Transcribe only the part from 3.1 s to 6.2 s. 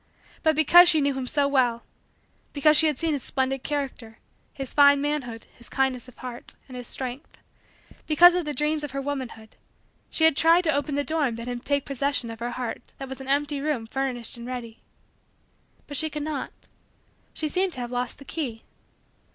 his splendid character, his fine manhood, his kindness of